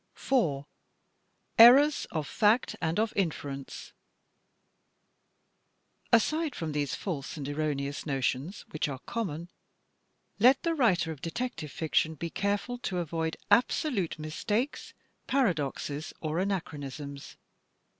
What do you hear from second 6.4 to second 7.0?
from these